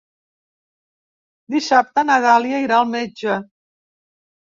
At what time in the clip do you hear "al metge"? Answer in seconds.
2.79-3.37